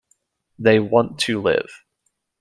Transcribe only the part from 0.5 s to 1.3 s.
They want